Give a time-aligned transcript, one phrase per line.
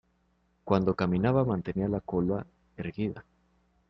[0.63, 3.23] Cuando caminaba mantenía la cola erguida.